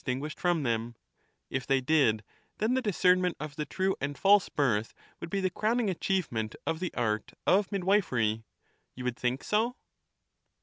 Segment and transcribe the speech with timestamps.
[0.03, 0.95] guished from them;
[1.51, 2.23] if they did,
[2.57, 5.91] then the discernment of the He attends true and false birth would be the crowning
[5.91, 8.43] achievement of ™«°'^^^ the art of midwifery—
[8.95, 9.75] you would think so